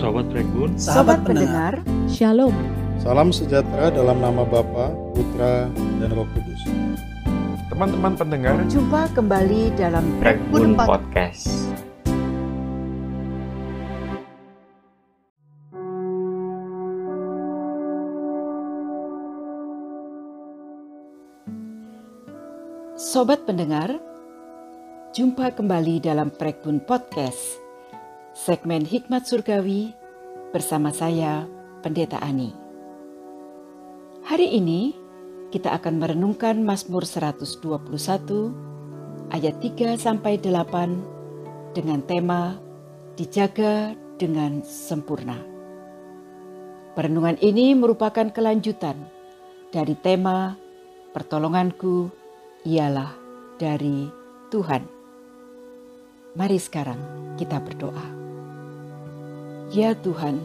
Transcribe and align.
Sobat 0.00 0.32
Regun, 0.32 0.80
Sobat 0.80 1.20
pendengar, 1.28 1.76
Shalom. 2.08 2.56
Salam 3.04 3.28
sejahtera 3.28 3.92
dalam 3.92 4.16
nama 4.16 4.48
Bapa, 4.48 4.96
Putra, 5.12 5.68
dan 6.00 6.08
Roh 6.16 6.24
Kudus. 6.32 6.62
teman-teman 7.68 8.12
pendengar, 8.16 8.56
jumpa 8.68 9.12
kembali 9.12 9.76
dalam 9.76 10.04
Rekbun 10.24 10.72
Pod- 10.72 10.88
Podcast. 10.88 11.48
Sobat 22.96 23.44
pendengar, 23.48 23.96
jumpa 25.16 25.56
kembali 25.56 26.04
dalam 26.04 26.28
Prekbun 26.28 26.84
Podcast, 26.84 27.56
segmen 28.30 28.86
Hikmat 28.86 29.26
Surgawi 29.26 29.90
bersama 30.54 30.94
saya, 30.94 31.50
Pendeta 31.82 32.22
Ani. 32.22 32.54
Hari 34.22 34.54
ini 34.54 34.94
kita 35.50 35.74
akan 35.74 35.98
merenungkan 35.98 36.62
Mazmur 36.62 37.02
121 37.02 39.34
ayat 39.34 39.54
3 39.58 39.98
sampai 39.98 40.38
8 40.38 41.74
dengan 41.74 41.98
tema 42.06 42.54
dijaga 43.18 43.98
dengan 44.14 44.62
sempurna. 44.62 45.42
Perenungan 46.94 47.34
ini 47.42 47.74
merupakan 47.74 48.30
kelanjutan 48.30 48.94
dari 49.74 49.98
tema 49.98 50.54
pertolonganku 51.10 52.14
ialah 52.62 53.10
dari 53.58 54.06
Tuhan. 54.54 54.99
Mari 56.30 56.62
sekarang 56.62 56.98
kita 57.34 57.58
berdoa. 57.58 58.06
Ya 59.74 59.98
Tuhan, 59.98 60.38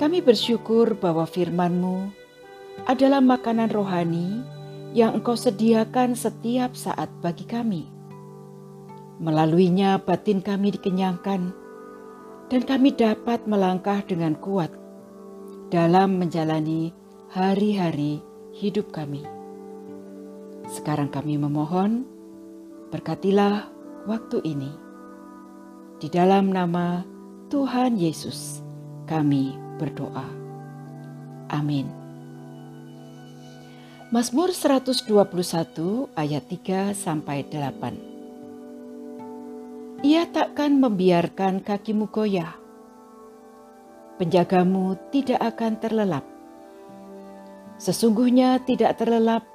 kami 0.00 0.24
bersyukur 0.24 0.96
bahwa 0.96 1.28
firman-Mu 1.28 2.08
adalah 2.88 3.20
makanan 3.20 3.68
rohani 3.68 4.40
yang 4.96 5.20
Engkau 5.20 5.36
sediakan 5.36 6.16
setiap 6.16 6.72
saat 6.72 7.12
bagi 7.20 7.44
kami. 7.44 7.84
Melaluinya 9.20 10.00
batin 10.00 10.40
kami 10.40 10.72
dikenyangkan 10.72 11.52
dan 12.48 12.62
kami 12.64 12.96
dapat 12.96 13.44
melangkah 13.44 14.00
dengan 14.08 14.32
kuat 14.40 14.72
dalam 15.68 16.16
menjalani 16.16 16.96
hari-hari 17.28 18.24
hidup 18.56 18.88
kami. 18.88 19.20
Sekarang 20.64 21.12
kami 21.12 21.36
memohon, 21.36 22.08
berkatilah 22.88 23.68
waktu 24.06 24.42
ini. 24.42 24.72
Di 26.02 26.10
dalam 26.10 26.50
nama 26.50 27.06
Tuhan 27.46 27.94
Yesus, 27.94 28.58
kami 29.06 29.54
berdoa. 29.78 30.26
Amin. 31.52 31.86
Mazmur 34.12 34.52
121 34.52 35.08
ayat 36.18 36.44
3 36.44 36.92
sampai 36.92 37.48
8. 37.48 38.12
Ia 40.02 40.26
takkan 40.28 40.76
membiarkan 40.76 41.62
kakimu 41.62 42.10
goyah. 42.10 42.58
Penjagamu 44.18 44.98
tidak 45.14 45.40
akan 45.54 45.78
terlelap. 45.80 46.26
Sesungguhnya 47.78 48.60
tidak 48.66 48.98
terlelap 49.00 49.46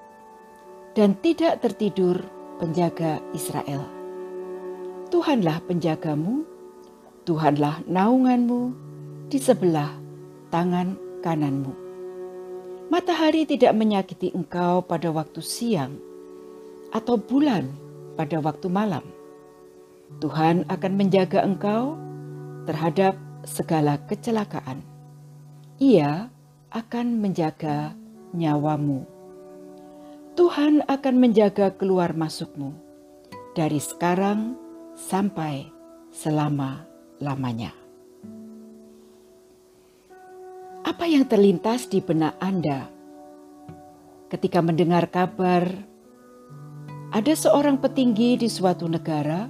dan 0.97 1.13
tidak 1.21 1.61
tertidur 1.61 2.23
penjaga 2.57 3.21
Israel. 3.37 3.96
Tuhanlah 5.07 5.63
penjagamu, 5.63 6.43
Tuhanlah 7.23 7.87
naunganmu 7.87 8.75
di 9.31 9.39
sebelah 9.39 9.95
tangan 10.51 10.99
kananmu. 11.23 11.71
Matahari 12.91 13.47
tidak 13.47 13.71
menyakiti 13.71 14.35
engkau 14.35 14.83
pada 14.83 15.07
waktu 15.07 15.39
siang 15.39 15.95
atau 16.91 17.15
bulan 17.15 17.71
pada 18.19 18.43
waktu 18.43 18.67
malam. 18.67 19.03
Tuhan 20.19 20.67
akan 20.67 20.93
menjaga 20.99 21.39
engkau 21.39 21.95
terhadap 22.67 23.15
segala 23.47 24.03
kecelakaan. 24.11 24.83
Ia 25.79 26.27
akan 26.75 27.23
menjaga 27.23 27.95
nyawamu. 28.35 29.07
Tuhan 30.35 30.83
akan 30.83 31.15
menjaga 31.15 31.71
keluar 31.79 32.11
masukmu 32.11 32.75
dari 33.55 33.79
sekarang 33.79 34.66
sampai 34.97 35.69
selama-lamanya. 36.09 37.69
Apa 40.81 41.05
yang 41.05 41.29
terlintas 41.29 41.85
di 41.85 42.01
benak 42.01 42.33
Anda 42.41 42.89
ketika 44.33 44.65
mendengar 44.65 45.05
kabar 45.13 45.69
ada 47.13 47.33
seorang 47.37 47.77
petinggi 47.77 48.41
di 48.41 48.49
suatu 48.49 48.89
negara 48.89 49.45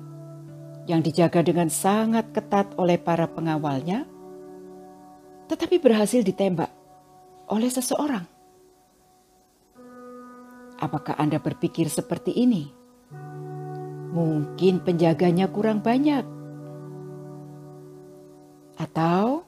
yang 0.85 1.00
dijaga 1.00 1.41
dengan 1.41 1.72
sangat 1.72 2.29
ketat 2.35 2.75
oleh 2.75 3.00
para 3.00 3.25
pengawalnya, 3.31 4.03
tetapi 5.47 5.79
berhasil 5.79 6.22
ditembak 6.22 6.69
oleh 7.47 7.72
seseorang? 7.72 8.28
Apakah 10.78 11.18
Anda 11.18 11.41
berpikir 11.41 11.90
seperti 11.90 12.38
ini? 12.38 12.76
Mungkin 14.12 14.81
penjaganya 14.81 15.51
kurang 15.51 15.84
banyak, 15.84 16.38
atau 18.78 19.41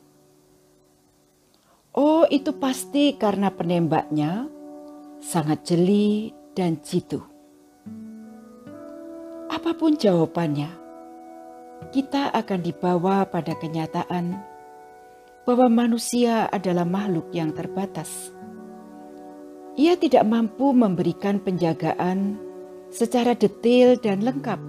oh, 1.94 2.26
itu 2.34 2.50
pasti 2.58 3.14
karena 3.14 3.54
penembaknya 3.54 4.50
sangat 5.22 5.70
jeli 5.70 6.34
dan 6.58 6.82
jitu. 6.82 7.22
Apa 9.50 9.78
pun 9.78 9.98
jawabannya, 9.98 10.70
kita 11.94 12.34
akan 12.34 12.60
dibawa 12.66 13.26
pada 13.30 13.54
kenyataan 13.54 14.38
bahwa 15.46 15.70
manusia 15.70 16.50
adalah 16.50 16.86
makhluk 16.86 17.30
yang 17.34 17.54
terbatas. 17.54 18.34
Ia 19.80 19.96
tidak 19.96 20.26
mampu 20.26 20.74
memberikan 20.74 21.40
penjagaan 21.40 22.38
secara 22.90 23.38
detail 23.38 23.98
dan 24.02 24.26
lengkap. 24.26 24.60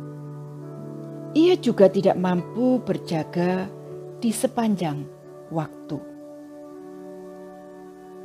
Ia 1.37 1.55
juga 1.59 1.89
tidak 1.89 2.17
mampu 2.21 2.81
berjaga 2.83 3.69
di 4.21 4.31
sepanjang 4.31 5.05
waktu. 5.53 5.99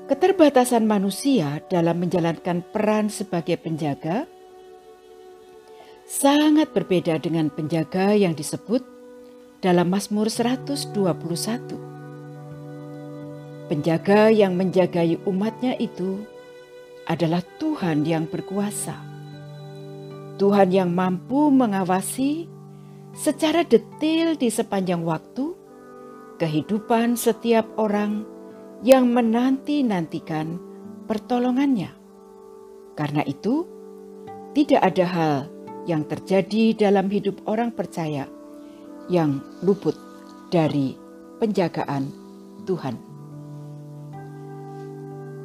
Keterbatasan 0.06 0.86
manusia 0.86 1.66
dalam 1.66 1.98
menjalankan 1.98 2.62
peran 2.70 3.10
sebagai 3.10 3.58
penjaga 3.58 4.30
sangat 6.06 6.70
berbeda 6.78 7.18
dengan 7.18 7.50
penjaga 7.50 8.14
yang 8.14 8.38
disebut 8.38 8.86
dalam 9.66 9.90
Mazmur 9.90 10.30
121. 10.30 10.94
Penjaga 13.66 14.30
yang 14.30 14.54
menjagai 14.54 15.26
umatnya 15.26 15.74
itu 15.82 16.22
adalah 17.10 17.42
Tuhan 17.58 18.06
yang 18.06 18.30
berkuasa. 18.30 19.05
Tuhan 20.36 20.68
yang 20.68 20.92
mampu 20.92 21.48
mengawasi 21.48 22.52
secara 23.16 23.64
detail 23.64 24.36
di 24.36 24.52
sepanjang 24.52 25.00
waktu 25.08 25.56
kehidupan 26.36 27.16
setiap 27.16 27.64
orang 27.80 28.28
yang 28.84 29.08
menanti-nantikan 29.08 30.60
pertolongannya. 31.08 31.96
Karena 33.00 33.24
itu, 33.24 33.64
tidak 34.52 34.82
ada 34.84 35.06
hal 35.08 35.36
yang 35.88 36.04
terjadi 36.04 36.76
dalam 36.76 37.08
hidup 37.08 37.40
orang 37.48 37.72
percaya 37.72 38.28
yang 39.08 39.40
luput 39.64 39.96
dari 40.52 40.98
penjagaan 41.40 42.12
Tuhan. 42.68 42.96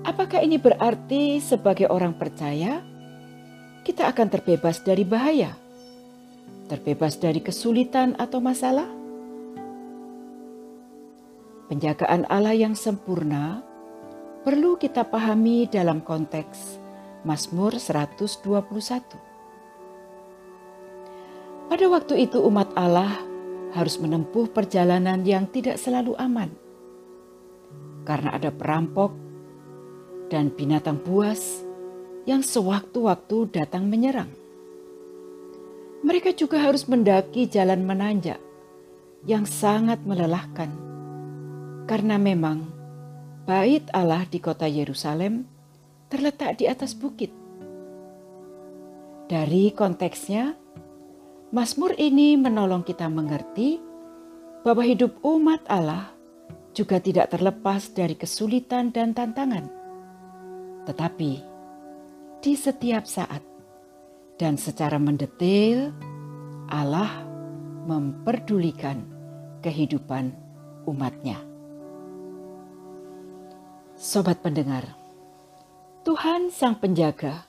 Apakah 0.02 0.42
ini 0.42 0.58
berarti 0.58 1.38
sebagai 1.38 1.86
orang 1.86 2.16
percaya 2.18 2.89
kita 3.90 4.06
akan 4.06 4.30
terbebas 4.30 4.86
dari 4.86 5.02
bahaya? 5.02 5.58
Terbebas 6.70 7.18
dari 7.18 7.42
kesulitan 7.42 8.14
atau 8.22 8.38
masalah? 8.38 8.86
Penjagaan 11.66 12.22
Allah 12.30 12.54
yang 12.54 12.78
sempurna 12.78 13.66
perlu 14.46 14.78
kita 14.78 15.02
pahami 15.10 15.66
dalam 15.66 16.06
konteks 16.06 16.78
Mazmur 17.26 17.82
121. 17.82 18.46
Pada 21.66 21.86
waktu 21.90 22.30
itu 22.30 22.38
umat 22.46 22.70
Allah 22.78 23.10
harus 23.74 23.98
menempuh 23.98 24.54
perjalanan 24.54 25.26
yang 25.26 25.50
tidak 25.50 25.82
selalu 25.82 26.14
aman. 26.14 26.54
Karena 28.06 28.38
ada 28.38 28.54
perampok 28.54 29.10
dan 30.30 30.54
binatang 30.54 31.02
buas 31.02 31.69
yang 32.28 32.44
sewaktu-waktu 32.44 33.48
datang 33.52 33.88
menyerang. 33.88 34.28
Mereka 36.00 36.32
juga 36.32 36.60
harus 36.64 36.88
mendaki 36.88 37.44
jalan 37.48 37.84
menanjak 37.84 38.40
yang 39.28 39.44
sangat 39.44 40.00
melelahkan 40.08 40.72
Karena 41.84 42.16
memang 42.16 42.64
bait 43.44 43.84
Allah 43.92 44.24
di 44.24 44.40
kota 44.40 44.64
Yerusalem 44.64 45.44
terletak 46.08 46.56
di 46.56 46.70
atas 46.70 46.94
bukit. 46.94 47.34
Dari 49.26 49.74
konteksnya, 49.74 50.54
Mazmur 51.50 51.98
ini 51.98 52.38
menolong 52.38 52.86
kita 52.86 53.10
mengerti 53.10 53.82
bahwa 54.62 54.86
hidup 54.86 55.18
umat 55.26 55.66
Allah 55.66 56.14
juga 56.70 57.02
tidak 57.02 57.34
terlepas 57.34 57.90
dari 57.90 58.14
kesulitan 58.14 58.94
dan 58.94 59.10
tantangan. 59.10 59.66
Tetapi 60.86 61.49
di 62.40 62.56
setiap 62.56 63.04
saat 63.04 63.44
dan 64.40 64.56
secara 64.56 64.96
mendetail, 64.96 65.92
Allah 66.72 67.20
memperdulikan 67.84 69.04
kehidupan 69.60 70.32
umatnya. 70.88 71.36
Sobat 74.00 74.40
pendengar, 74.40 74.88
Tuhan 76.08 76.48
Sang 76.48 76.80
Penjaga 76.80 77.44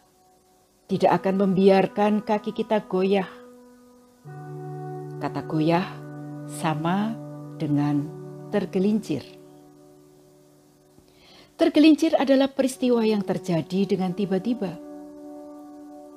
tidak 0.91 1.23
akan 1.23 1.47
membiarkan 1.47 2.19
kaki 2.19 2.51
kita 2.51 2.83
goyah. 2.83 3.31
Kata 5.23 5.39
goyah 5.47 5.87
sama 6.51 7.15
dengan 7.55 8.11
tergelincir. 8.51 9.40
Tergelincir 11.61 12.17
adalah 12.17 12.49
peristiwa 12.49 13.05
yang 13.05 13.21
terjadi 13.21 13.85
dengan 13.85 14.17
tiba-tiba. 14.17 14.81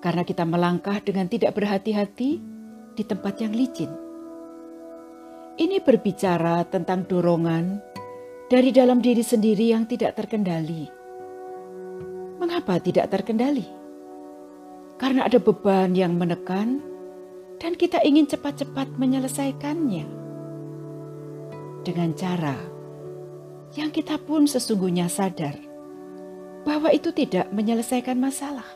Karena 0.00 0.25
kita 0.25 0.49
melangkah 0.49 1.05
dengan 1.05 1.29
tidak 1.29 1.52
berhati-hati 1.52 2.41
di 2.96 3.02
tempat 3.05 3.44
yang 3.44 3.52
licin. 3.52 3.93
Ini 5.61 5.85
berbicara 5.85 6.64
tentang 6.64 7.05
dorongan 7.05 7.76
dari 8.49 8.73
dalam 8.73 9.05
diri 9.05 9.20
sendiri 9.20 9.69
yang 9.69 9.85
tidak 9.85 10.17
terkendali. 10.17 10.88
Mengapa 12.40 12.81
tidak 12.81 13.12
terkendali? 13.12 13.69
Karena 14.97 15.29
ada 15.29 15.37
beban 15.37 15.93
yang 15.93 16.17
menekan, 16.17 16.81
dan 17.61 17.76
kita 17.76 18.00
ingin 18.00 18.25
cepat-cepat 18.25 18.97
menyelesaikannya 18.97 20.08
dengan 21.85 22.17
cara 22.17 22.74
yang 23.75 23.91
kita 23.91 24.23
pun 24.23 24.47
sesungguhnya 24.47 25.11
sadar 25.11 25.59
bahwa 26.62 26.94
itu 26.94 27.11
tidak 27.11 27.50
menyelesaikan 27.50 28.15
masalah. 28.17 28.67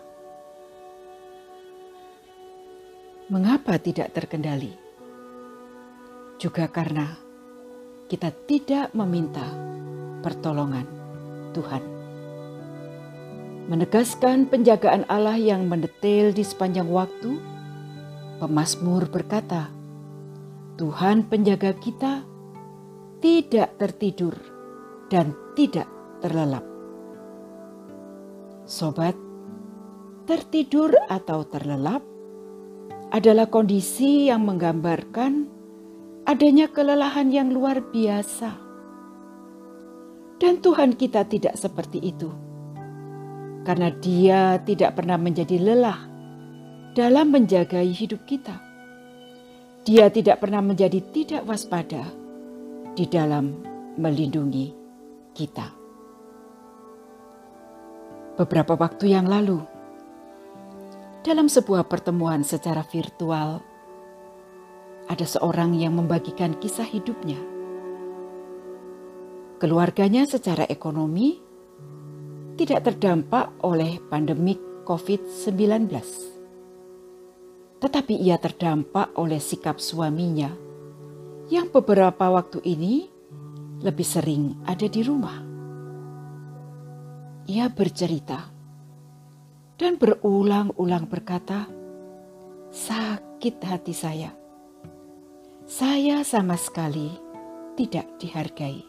Mengapa 3.30 3.78
tidak 3.78 4.10
terkendali? 4.10 4.74
Juga 6.42 6.66
karena 6.66 7.14
kita 8.10 8.32
tidak 8.48 8.90
meminta 8.96 9.44
pertolongan 10.24 10.86
Tuhan. 11.54 11.82
Menegaskan 13.68 14.48
penjagaan 14.48 15.04
Allah 15.12 15.36
yang 15.36 15.68
mendetail 15.68 16.32
di 16.32 16.40
sepanjang 16.40 16.88
waktu, 16.88 17.36
pemazmur 18.40 19.12
berkata, 19.12 19.68
"Tuhan 20.80 21.28
penjaga 21.28 21.76
kita 21.76 22.24
tidak 23.20 23.76
tertidur 23.76 24.57
dan 25.08 25.36
tidak 25.56 25.88
terlelap." 26.20 26.64
Sobat, 28.68 29.16
tertidur 30.28 30.92
atau 31.08 31.40
terlelap 31.48 32.04
adalah 33.08 33.48
kondisi 33.48 34.28
yang 34.28 34.44
menggambarkan 34.44 35.48
adanya 36.28 36.68
kelelahan 36.68 37.32
yang 37.32 37.48
luar 37.48 37.80
biasa. 37.80 38.60
Dan 40.36 40.60
Tuhan 40.60 41.00
kita 41.00 41.24
tidak 41.24 41.56
seperti 41.56 41.98
itu. 42.04 42.28
Karena 43.64 43.88
dia 43.88 44.60
tidak 44.60 45.00
pernah 45.00 45.16
menjadi 45.16 45.56
lelah 45.56 46.04
dalam 46.92 47.32
menjagai 47.32 47.88
hidup 47.88 48.28
kita. 48.28 48.60
Dia 49.88 50.12
tidak 50.12 50.44
pernah 50.44 50.60
menjadi 50.60 51.00
tidak 51.08 51.48
waspada 51.48 52.04
di 52.92 53.08
dalam 53.08 53.56
melindungi 53.96 54.77
kita. 55.38 55.70
Beberapa 58.34 58.74
waktu 58.74 59.14
yang 59.14 59.30
lalu, 59.30 59.62
dalam 61.22 61.46
sebuah 61.46 61.86
pertemuan 61.86 62.42
secara 62.42 62.82
virtual, 62.82 63.62
ada 65.06 65.26
seorang 65.26 65.78
yang 65.78 65.94
membagikan 65.94 66.58
kisah 66.58 66.86
hidupnya. 66.86 67.38
Keluarganya 69.62 70.26
secara 70.26 70.66
ekonomi 70.66 71.38
tidak 72.58 72.90
terdampak 72.90 73.54
oleh 73.62 74.02
pandemik 74.10 74.58
COVID-19. 74.86 75.90
Tetapi 77.78 78.14
ia 78.18 78.38
terdampak 78.38 79.14
oleh 79.14 79.38
sikap 79.38 79.78
suaminya 79.78 80.50
yang 81.50 81.70
beberapa 81.70 82.28
waktu 82.30 82.62
ini 82.62 83.17
lebih 83.80 84.06
sering 84.06 84.58
ada 84.66 84.86
di 84.90 85.00
rumah. 85.06 85.38
Ia 87.48 87.70
bercerita 87.72 88.50
dan 89.78 89.96
berulang-ulang 89.96 91.06
berkata, 91.08 91.70
"Sakit 92.74 93.56
hati 93.62 93.94
saya 93.96 94.38
saya 95.68 96.24
sama 96.24 96.56
sekali 96.56 97.12
tidak 97.76 98.08
dihargai. 98.16 98.80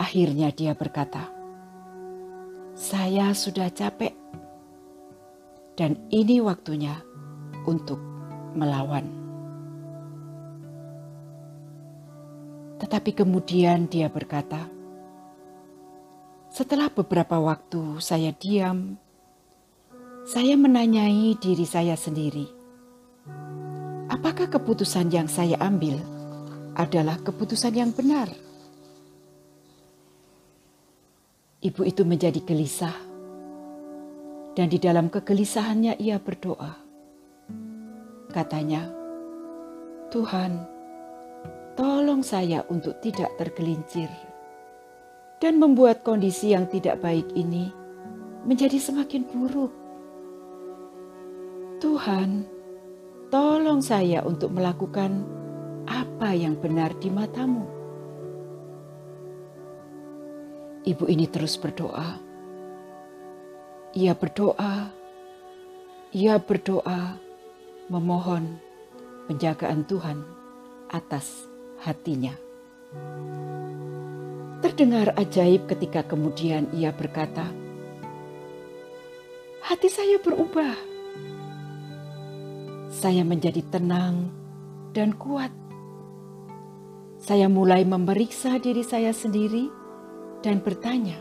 Akhirnya 0.00 0.48
dia 0.48 0.72
berkata, 0.72 1.28
"Saya 2.72 3.36
sudah 3.36 3.68
capek, 3.68 4.16
dan 5.76 6.00
ini 6.08 6.40
waktunya 6.40 6.96
untuk 7.68 8.00
melawan." 8.56 9.21
Tetapi 12.82 13.14
kemudian 13.14 13.86
dia 13.86 14.10
berkata, 14.10 14.66
"Setelah 16.50 16.90
beberapa 16.90 17.38
waktu 17.38 18.02
saya 18.02 18.34
diam, 18.34 18.98
saya 20.26 20.58
menanyai 20.58 21.38
diri 21.38 21.62
saya 21.62 21.94
sendiri." 21.94 22.62
apakah 24.12 24.52
keputusan 24.52 25.08
yang 25.08 25.26
saya 25.26 25.56
ambil 25.64 25.96
adalah 26.76 27.16
keputusan 27.20 27.72
yang 27.72 27.90
benar? 27.96 28.28
Ibu 31.62 31.82
itu 31.88 32.02
menjadi 32.04 32.42
gelisah, 32.44 32.96
dan 34.52 34.66
di 34.68 34.76
dalam 34.76 35.08
kegelisahannya 35.08 35.96
ia 35.96 36.20
berdoa. 36.20 36.74
Katanya, 38.34 38.90
"Tuhan, 40.10 40.71
tolong 41.78 42.20
saya 42.24 42.64
untuk 42.68 42.98
tidak 43.00 43.32
tergelincir 43.40 44.08
dan 45.42 45.58
membuat 45.58 46.06
kondisi 46.06 46.54
yang 46.54 46.70
tidak 46.70 47.02
baik 47.02 47.26
ini 47.34 47.72
menjadi 48.48 48.78
semakin 48.78 49.26
buruk." 49.28 49.72
Tuhan, 51.82 52.46
tolong 53.34 53.82
saya 53.82 54.22
untuk 54.22 54.54
melakukan 54.54 55.26
apa 55.90 56.30
yang 56.30 56.54
benar 56.54 56.94
di 57.02 57.10
matamu. 57.10 57.66
Ibu 60.82 61.04
ini 61.10 61.26
terus 61.26 61.58
berdoa. 61.58 62.18
Ia 63.98 64.14
berdoa, 64.14 64.90
ia 66.14 66.34
berdoa, 66.38 67.18
memohon 67.86 68.58
penjagaan 69.26 69.84
Tuhan 69.86 70.22
atas 70.90 71.51
hatinya. 71.82 72.38
Terdengar 74.62 75.12
ajaib 75.18 75.66
ketika 75.66 76.06
kemudian 76.06 76.70
ia 76.70 76.94
berkata, 76.94 77.50
"Hati 79.66 79.90
saya 79.90 80.22
berubah." 80.22 80.92
saya 82.92 83.24
menjadi 83.26 83.64
tenang 83.66 84.30
dan 84.92 85.16
kuat. 85.16 85.50
Saya 87.18 87.48
mulai 87.48 87.82
memeriksa 87.82 88.60
diri 88.60 88.86
saya 88.86 89.10
sendiri 89.10 89.66
dan 90.44 90.60
bertanya, 90.60 91.18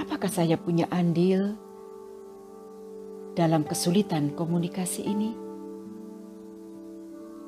apakah 0.00 0.30
saya 0.30 0.56
punya 0.56 0.86
andil 0.88 1.58
dalam 3.36 3.66
kesulitan 3.66 4.32
komunikasi 4.32 5.04
ini? 5.04 5.43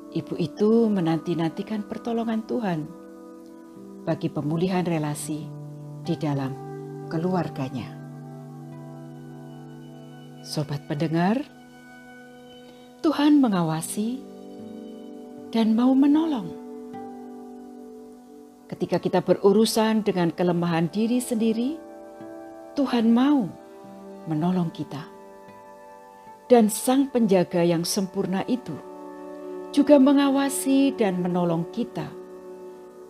Ibu 0.07 0.39
itu 0.39 0.87
menanti-nantikan 0.87 1.83
pertolongan 1.83 2.47
Tuhan 2.47 2.79
bagi 4.07 4.31
pemulihan 4.31 4.87
relasi 4.87 5.43
di 6.07 6.15
dalam 6.15 6.55
keluarganya. 7.11 7.91
Sobat 10.47 10.87
pendengar, 10.87 11.43
Tuhan 13.03 13.43
mengawasi 13.43 14.23
dan 15.51 15.75
mau 15.75 15.91
menolong. 15.91 16.55
Ketika 18.71 19.03
kita 19.03 19.19
berurusan 19.19 20.07
dengan 20.07 20.31
kelemahan 20.31 20.87
diri 20.87 21.19
sendiri, 21.19 21.75
Tuhan 22.79 23.11
mau 23.11 23.43
menolong 24.31 24.71
kita. 24.71 25.03
Dan 26.47 26.71
Sang 26.71 27.11
Penjaga 27.11 27.59
yang 27.59 27.83
sempurna 27.83 28.39
itu 28.47 28.86
juga 29.75 29.99
mengawasi 29.99 30.95
dan 30.95 31.19
menolong 31.19 31.67
kita 31.75 32.07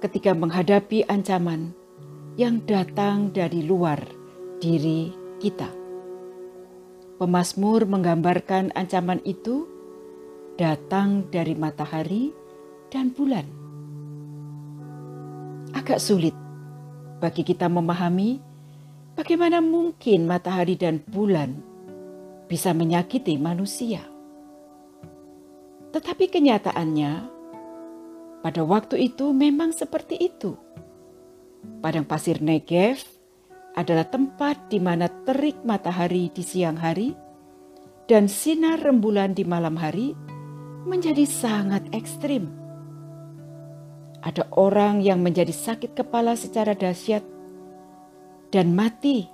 ketika 0.02 0.34
menghadapi 0.34 1.06
ancaman 1.10 1.74
yang 2.38 2.62
datang 2.70 3.34
dari 3.34 3.66
luar 3.66 3.98
diri 4.62 5.10
kita. 5.42 5.70
Pemasmur 7.18 7.90
menggambarkan 7.90 8.78
ancaman 8.78 9.18
itu 9.26 9.66
datang 10.58 11.26
dari 11.34 11.58
matahari 11.58 12.30
dan 12.94 13.10
bulan. 13.10 13.46
Agak 15.74 15.98
sulit 15.98 16.34
bagi 17.18 17.42
kita 17.42 17.66
memahami 17.66 18.38
bagaimana 19.18 19.62
mungkin 19.62 20.30
matahari 20.30 20.78
dan 20.78 21.02
bulan 21.10 21.58
bisa 22.46 22.74
menyakiti 22.74 23.38
manusia. 23.42 24.17
Tetapi 25.98 26.30
kenyataannya, 26.30 27.13
pada 28.46 28.62
waktu 28.62 29.10
itu 29.10 29.34
memang 29.34 29.74
seperti 29.74 30.30
itu. 30.30 30.54
Padang 31.82 32.06
pasir 32.06 32.38
Negev 32.38 33.01
adalah 33.74 34.06
tempat 34.06 34.70
di 34.70 34.77
mana 34.77 35.10
terik 35.25 35.58
matahari 35.66 36.30
di 36.30 36.46
siang 36.46 36.77
hari 36.77 37.18
dan 38.06 38.30
sinar 38.30 38.77
rembulan 38.77 39.34
di 39.34 39.42
malam 39.42 39.74
hari 39.74 40.13
menjadi 40.86 41.25
sangat 41.25 41.89
ekstrim. 41.89 42.46
Ada 44.22 44.54
orang 44.54 45.01
yang 45.01 45.25
menjadi 45.25 45.50
sakit 45.50 45.98
kepala 45.98 46.38
secara 46.38 46.77
dahsyat 46.77 47.25
dan 48.54 48.77
mati 48.77 49.25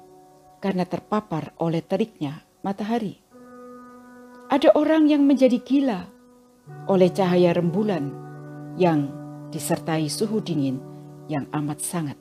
karena 0.63 0.87
terpapar 0.87 1.51
oleh 1.59 1.83
teriknya 1.83 2.39
matahari. 2.63 3.19
Ada 4.47 4.71
orang 4.79 5.11
yang 5.11 5.27
menjadi 5.27 5.59
gila 5.59 6.12
oleh 6.87 7.09
cahaya 7.11 7.55
rembulan 7.55 8.11
yang 8.79 9.11
disertai 9.53 10.09
suhu 10.09 10.41
dingin 10.41 10.81
yang 11.29 11.47
amat 11.53 11.79
sangat. 11.79 12.17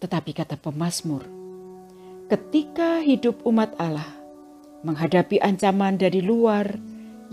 Tetapi 0.00 0.30
kata 0.36 0.60
pemazmur, 0.60 1.24
ketika 2.28 3.00
hidup 3.00 3.40
umat 3.48 3.72
Allah 3.80 4.08
menghadapi 4.84 5.40
ancaman 5.40 5.96
dari 5.96 6.20
luar 6.20 6.76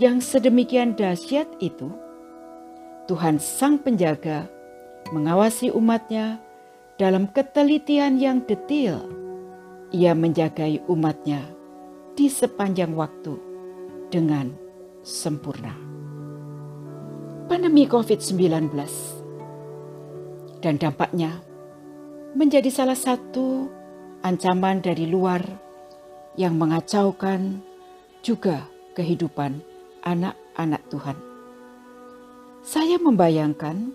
yang 0.00 0.18
sedemikian 0.18 0.96
dahsyat 0.96 1.46
itu, 1.60 1.92
Tuhan 3.04 3.36
Sang 3.36 3.76
Penjaga 3.76 4.48
mengawasi 5.12 5.68
umatnya 5.70 6.40
dalam 6.96 7.28
ketelitian 7.28 8.16
yang 8.16 8.40
detail. 8.48 9.04
Ia 9.94 10.16
menjagai 10.16 10.82
umatnya 10.90 11.44
di 12.18 12.26
sepanjang 12.26 12.96
waktu 12.98 13.38
dengan 14.10 14.63
sempurna. 15.04 15.76
Pandemi 17.44 17.84
COVID-19 17.84 18.72
dan 20.64 20.80
dampaknya 20.80 21.44
menjadi 22.32 22.72
salah 22.72 22.96
satu 22.96 23.68
ancaman 24.24 24.80
dari 24.80 25.04
luar 25.04 25.44
yang 26.40 26.56
mengacaukan 26.56 27.60
juga 28.24 28.64
kehidupan 28.96 29.60
anak-anak 30.02 30.82
Tuhan. 30.88 31.16
Saya 32.64 32.96
membayangkan 32.96 33.92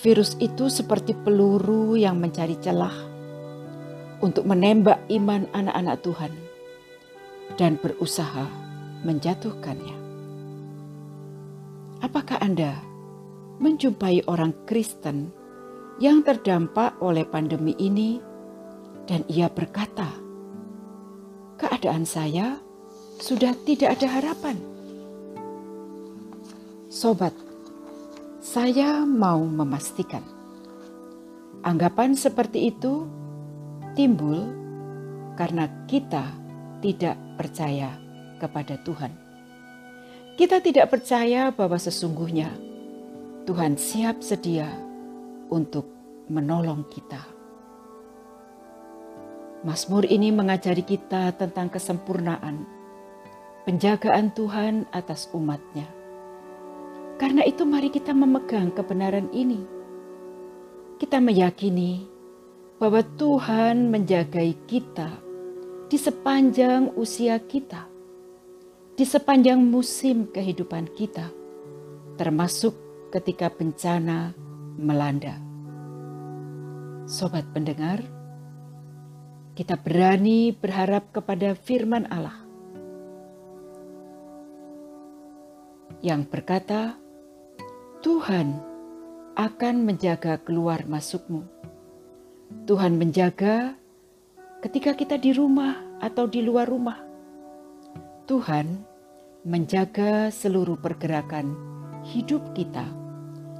virus 0.00 0.40
itu 0.40 0.72
seperti 0.72 1.12
peluru 1.12 2.00
yang 2.00 2.16
mencari 2.16 2.56
celah 2.58 2.96
untuk 4.24 4.48
menembak 4.48 5.04
iman 5.12 5.44
anak-anak 5.52 6.00
Tuhan 6.00 6.32
dan 7.60 7.76
berusaha 7.76 8.48
menjatuhkannya. 9.04 10.03
Apakah 12.04 12.36
Anda 12.44 12.84
menjumpai 13.64 14.28
orang 14.28 14.52
Kristen 14.68 15.32
yang 15.96 16.20
terdampak 16.20 17.00
oleh 17.00 17.24
pandemi 17.24 17.72
ini, 17.80 18.20
dan 19.08 19.24
ia 19.24 19.48
berkata, 19.48 20.12
"Keadaan 21.56 22.04
saya 22.04 22.60
sudah 23.16 23.56
tidak 23.64 23.96
ada 23.96 24.20
harapan." 24.20 24.60
Sobat, 26.92 27.32
saya 28.44 29.08
mau 29.08 29.40
memastikan 29.40 30.20
anggapan 31.64 32.12
seperti 32.12 32.68
itu 32.68 33.08
timbul 33.96 34.44
karena 35.40 35.72
kita 35.88 36.36
tidak 36.84 37.16
percaya 37.40 37.96
kepada 38.36 38.76
Tuhan. 38.84 39.23
Kita 40.34 40.58
tidak 40.58 40.90
percaya 40.90 41.54
bahwa 41.54 41.78
sesungguhnya 41.78 42.50
Tuhan 43.46 43.78
siap 43.78 44.18
sedia 44.18 44.66
untuk 45.46 45.86
menolong 46.26 46.82
kita. 46.90 47.22
Mazmur 49.62 50.02
ini 50.10 50.34
mengajari 50.34 50.82
kita 50.82 51.38
tentang 51.38 51.70
kesempurnaan, 51.70 52.66
penjagaan 53.62 54.34
Tuhan 54.34 54.90
atas 54.90 55.30
umatnya. 55.30 55.86
Karena 57.14 57.46
itu 57.46 57.62
mari 57.62 57.94
kita 57.94 58.10
memegang 58.10 58.74
kebenaran 58.74 59.30
ini. 59.30 59.62
Kita 60.98 61.22
meyakini 61.22 62.10
bahwa 62.82 63.06
Tuhan 63.14 63.86
menjagai 63.86 64.66
kita 64.66 65.14
di 65.86 65.94
sepanjang 65.94 66.90
usia 66.98 67.38
kita, 67.38 67.93
di 68.94 69.02
sepanjang 69.02 69.58
musim 69.58 70.30
kehidupan 70.30 70.86
kita, 70.94 71.30
termasuk 72.14 72.78
ketika 73.10 73.50
bencana 73.50 74.30
melanda. 74.78 75.38
Sobat 77.04 77.44
pendengar, 77.50 78.06
kita 79.58 79.74
berani 79.76 80.54
berharap 80.54 81.10
kepada 81.10 81.58
firman 81.58 82.06
Allah 82.10 82.38
yang 86.00 86.24
berkata, 86.24 86.96
Tuhan 88.00 88.60
akan 89.34 89.74
menjaga 89.84 90.40
keluar 90.40 90.86
masukmu. 90.86 91.44
Tuhan 92.64 92.94
menjaga 92.94 93.74
ketika 94.64 94.96
kita 94.96 95.20
di 95.20 95.36
rumah 95.36 95.76
atau 96.00 96.24
di 96.24 96.40
luar 96.40 96.68
rumah. 96.68 97.03
Tuhan 98.24 98.88
menjaga 99.44 100.32
seluruh 100.32 100.80
pergerakan 100.80 101.52
hidup 102.08 102.56
kita 102.56 102.88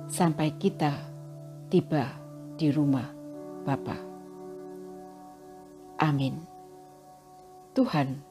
sampai 0.09 0.57
kita 0.57 0.97
tiba 1.69 2.09
di 2.57 2.73
rumah 2.73 3.13
Bapa. 3.69 4.01
Amin. 6.01 6.41
Tuhan 7.77 8.25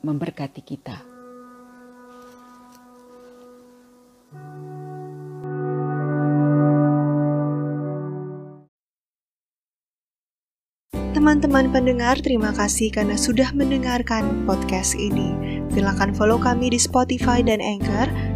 memberkati 0.00 0.64
kita. 0.64 1.17
Teman-teman 11.38 11.70
pendengar, 11.70 12.18
terima 12.18 12.50
kasih 12.50 12.90
karena 12.90 13.14
sudah 13.14 13.54
mendengarkan 13.54 14.42
podcast 14.42 14.98
ini. 14.98 15.62
Silakan 15.70 16.10
follow 16.10 16.34
kami 16.34 16.74
di 16.74 16.82
Spotify 16.82 17.46
dan 17.46 17.62
Anchor 17.62 18.10